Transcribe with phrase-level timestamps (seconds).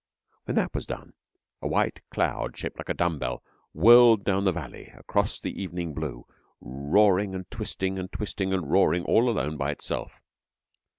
[0.45, 1.13] When that was done,
[1.61, 5.93] a white cloud shaped like a dumb bell whirled down the valley across the evening
[5.93, 6.25] blue,
[6.59, 10.23] roaring and twisting and twisting and roaring all alone by itself.